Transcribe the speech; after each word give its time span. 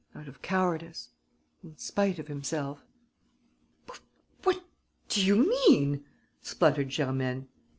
out 0.15 0.27
of 0.27 0.41
cowardice... 0.41 1.09
in 1.63 1.77
spite 1.77 2.17
of 2.17 2.27
himself...." 2.27 2.81
"What 4.41 4.59
do 5.09 5.23
you 5.23 5.47
mean?" 5.67 6.05
spluttered 6.41 6.89
Germaine. 6.91 7.47